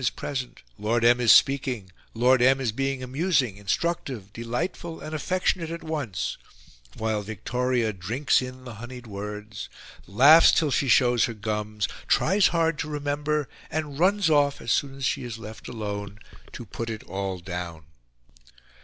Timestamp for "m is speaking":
1.05-1.91